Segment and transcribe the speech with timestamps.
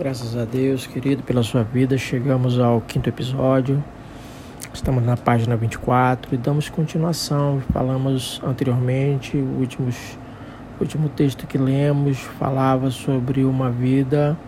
[0.00, 1.98] Graças a Deus, querido, pela sua vida.
[1.98, 3.84] Chegamos ao quinto episódio.
[4.72, 7.60] Estamos na página 24 e damos continuação.
[7.70, 14.38] Falamos anteriormente, o último, o último texto que lemos falava sobre uma vida,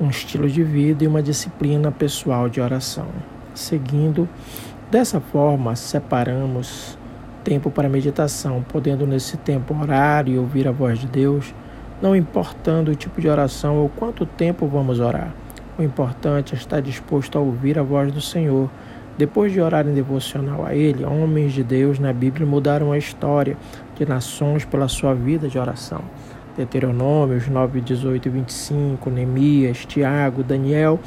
[0.00, 3.08] um estilo de vida e uma disciplina pessoal de oração.
[3.52, 4.28] Seguindo,
[4.92, 6.96] dessa forma, separamos
[7.42, 11.52] tempo para meditação, podendo nesse tempo orar e ouvir a voz de Deus
[12.00, 15.32] não importando o tipo de oração ou quanto tempo vamos orar.
[15.78, 18.70] O importante é estar disposto a ouvir a voz do Senhor.
[19.16, 23.56] Depois de orar em devocional a Ele, homens de Deus na Bíblia mudaram a história
[23.96, 26.02] de nações pela sua vida de oração.
[26.56, 31.00] Deuteronômios 9, 18 e 25, Neemias, Tiago, Daniel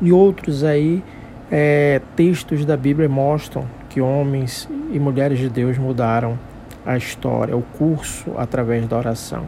[0.00, 1.02] e outros aí
[1.50, 6.38] é, textos da Bíblia mostram que homens e mulheres de Deus mudaram
[6.86, 9.46] a história, o curso através da oração.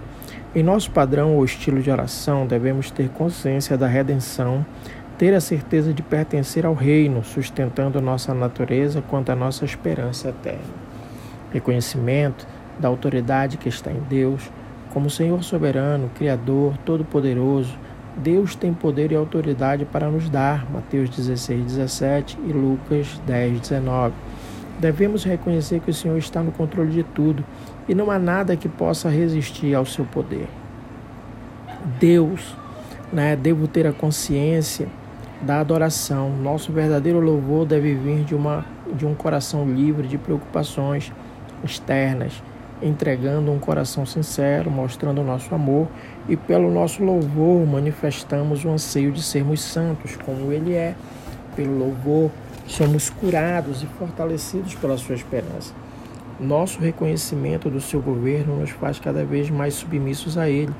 [0.52, 4.66] Em nosso padrão ou estilo de oração, devemos ter consciência da redenção,
[5.16, 10.74] ter a certeza de pertencer ao reino, sustentando nossa natureza quanto à nossa esperança eterna.
[11.52, 12.48] Reconhecimento
[12.80, 14.50] da autoridade que está em Deus,
[14.92, 17.78] como Senhor soberano, Criador, Todo-Poderoso,
[18.16, 20.68] Deus tem poder e autoridade para nos dar.
[20.68, 24.14] Mateus 16, 17 e Lucas 10, 19.
[24.80, 27.44] Devemos reconhecer que o Senhor está no controle de tudo
[27.86, 30.48] e não há nada que possa resistir ao seu poder.
[32.00, 32.56] Deus,
[33.12, 34.88] né, devo ter a consciência
[35.42, 36.30] da adoração.
[36.30, 38.64] Nosso verdadeiro louvor deve vir de, uma,
[38.94, 41.12] de um coração livre de preocupações
[41.62, 42.42] externas,
[42.80, 45.88] entregando um coração sincero, mostrando o nosso amor
[46.26, 50.94] e pelo nosso louvor manifestamos o anseio de sermos santos, como Ele é.
[51.54, 52.30] Pelo louvor
[52.70, 55.74] somos curados e fortalecidos pela Sua esperança.
[56.38, 60.72] Nosso reconhecimento do seu governo nos faz cada vez mais submissos a ele.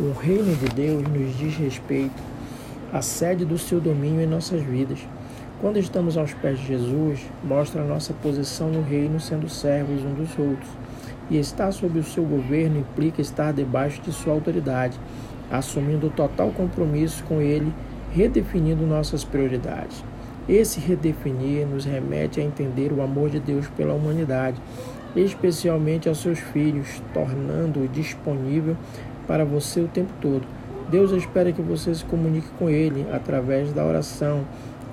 [0.00, 2.22] O reino de Deus nos diz respeito,
[2.90, 4.98] a sede do seu domínio em nossas vidas.
[5.60, 10.38] Quando estamos aos pés de Jesus, mostra nossa posição no reino sendo servos um dos
[10.38, 10.70] outros.
[11.30, 14.98] E estar sob o seu governo implica estar debaixo de sua autoridade,
[15.50, 17.72] assumindo total compromisso com ele,
[18.12, 20.02] redefinindo nossas prioridades.
[20.48, 24.60] Esse redefinir nos remete a entender o amor de Deus pela humanidade
[25.16, 28.76] especialmente aos seus filhos, tornando-o disponível
[29.26, 30.46] para você o tempo todo.
[30.90, 34.44] Deus espera que você se comunique com Ele através da oração,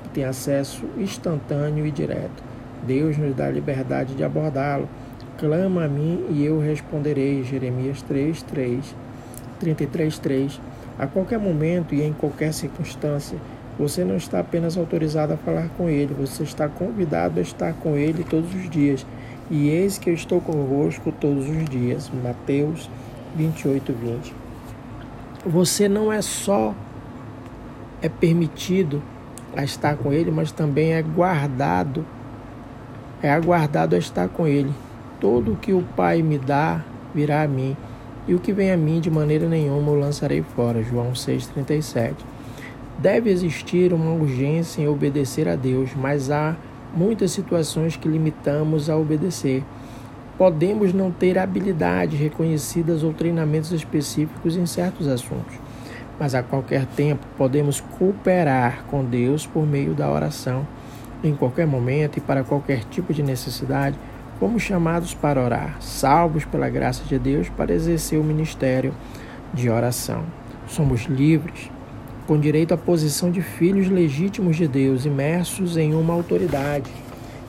[0.04, 2.44] que tem acesso instantâneo e direto.
[2.88, 4.88] Deus nos dá a liberdade de abordá-lo.
[5.38, 7.44] Clama a mim e eu responderei.
[7.44, 8.96] Jeremias 3, 3,
[9.60, 10.62] 33, 3.
[10.98, 13.38] A qualquer momento e em qualquer circunstância,
[13.78, 17.98] você não está apenas autorizado a falar com Ele, você está convidado a estar com
[17.98, 19.06] Ele todos os dias.
[19.50, 22.10] E eis que eu estou convosco todos os dias.
[22.24, 22.90] Mateus
[23.36, 24.36] 28, 20.
[25.46, 26.74] Você não é só
[28.02, 29.02] é permitido
[29.56, 32.06] a estar com ele, mas também é guardado,
[33.22, 34.72] é aguardado a estar com ele.
[35.20, 36.82] Todo o que o Pai me dá
[37.14, 37.78] virá a mim,
[38.28, 40.84] e o que vem a mim de maneira nenhuma o lançarei fora.
[40.84, 42.16] João 6,37.
[43.04, 46.56] Deve existir uma urgência em obedecer a Deus, mas há
[46.96, 49.62] muitas situações que limitamos a obedecer.
[50.38, 55.54] Podemos não ter habilidades reconhecidas ou treinamentos específicos em certos assuntos,
[56.18, 60.66] mas a qualquer tempo podemos cooperar com Deus por meio da oração.
[61.22, 64.00] Em qualquer momento e para qualquer tipo de necessidade,
[64.40, 68.94] fomos chamados para orar, salvos pela graça de Deus para exercer o ministério
[69.54, 70.24] de oração.
[70.68, 71.70] Somos livres
[72.28, 76.90] com direito à posição de filhos legítimos de Deus, imersos em uma autoridade.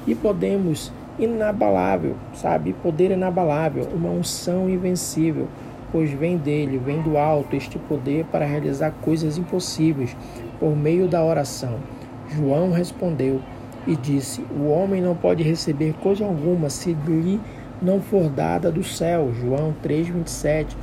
[0.06, 2.72] E podemos, inabalável, sabe?
[2.82, 5.46] Poder inabalável, uma unção invencível,
[5.92, 10.16] pois vem dele, vem do alto este poder para realizar coisas impossíveis
[10.58, 11.78] por meio da oração.
[12.28, 13.40] João respondeu
[13.86, 17.40] e disse: O homem não pode receber coisa alguma se lhe
[17.80, 19.32] não for dada do céu.
[19.40, 20.76] João 3:27.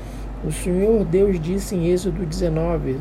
[0.46, 2.98] O Senhor Deus disse em Êxodo 19: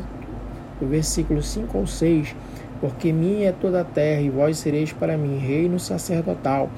[0.81, 2.35] o versículo 5 ou 6,
[2.79, 6.69] porque minha é toda a terra, e vós sereis para mim reino sacerdotal.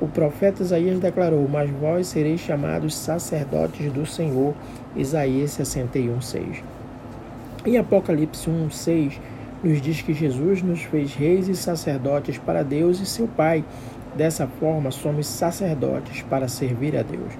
[0.00, 4.54] O profeta Isaías declarou: Mas vós sereis chamados sacerdotes do Senhor.
[4.94, 6.64] Isaías 61, 6.
[7.64, 9.20] Em Apocalipse 1, 6,
[9.64, 13.64] nos diz que Jesus nos fez reis e sacerdotes para Deus e seu Pai.
[14.14, 17.32] Dessa forma, somos sacerdotes para servir a Deus.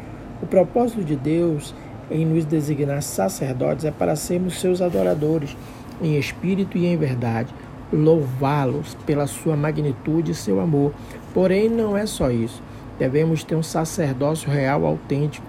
[0.43, 1.75] O propósito de Deus
[2.11, 5.57] em nos designar sacerdotes é para sermos seus adoradores
[6.01, 7.53] em espírito e em verdade,
[7.93, 10.93] louvá-los pela sua magnitude e seu amor.
[11.33, 12.63] Porém, não é só isso.
[12.99, 15.47] Devemos ter um sacerdócio real, autêntico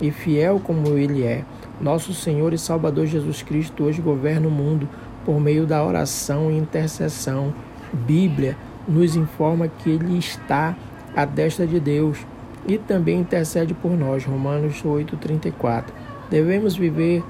[0.00, 1.44] e fiel como ele é.
[1.80, 4.88] Nosso Senhor e Salvador Jesus Cristo hoje governa o mundo
[5.24, 7.54] por meio da oração e intercessão.
[7.92, 8.56] Bíblia
[8.86, 10.76] nos informa que ele está
[11.16, 12.18] à destra de Deus
[12.66, 14.24] e também intercede por nós.
[14.24, 15.92] Romanos 8:34.
[16.28, 17.24] Devemos viver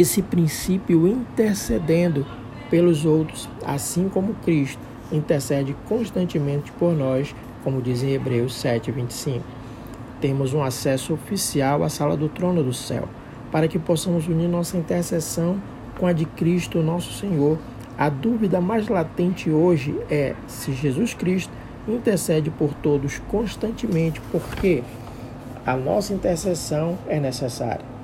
[0.00, 2.24] esse princípio intercedendo
[2.70, 4.78] pelos outros, assim como Cristo
[5.10, 7.34] intercede constantemente por nós,
[7.64, 9.42] como diz em Hebreus 7:25.
[10.20, 13.08] Temos um acesso oficial à sala do trono do céu,
[13.50, 15.60] para que possamos unir nossa intercessão
[15.98, 17.58] com a de Cristo, nosso Senhor.
[17.98, 21.52] A dúvida mais latente hoje é se Jesus Cristo
[21.88, 24.84] intercede por todos constantemente, porque
[25.66, 27.97] a nossa intercessão é necessária.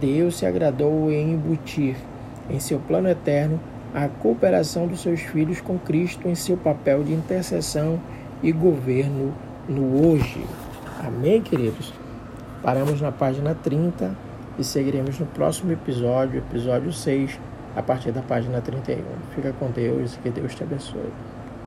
[0.00, 1.96] Deus se agradou em embutir
[2.50, 3.60] em seu plano eterno
[3.94, 8.00] a cooperação dos seus filhos com Cristo em seu papel de intercessão
[8.42, 9.32] e governo
[9.68, 10.44] no hoje.
[11.04, 11.92] Amém, queridos?
[12.62, 14.14] Paramos na página 30
[14.58, 17.38] e seguiremos no próximo episódio, episódio 6,
[17.74, 19.02] a partir da página 31.
[19.34, 21.35] Fica com Deus e que Deus te abençoe.